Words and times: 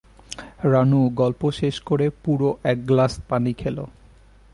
রানু 0.71 1.01
গল্প 1.11 1.41
শেষ 1.51 1.75
করে 1.79 2.05
পুরো 2.23 2.49
একগ্লাস 2.63 3.13
পানি 3.29 3.51
খেল। 3.53 3.77